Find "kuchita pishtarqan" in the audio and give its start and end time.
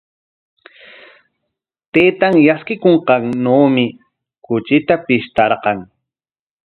4.45-5.77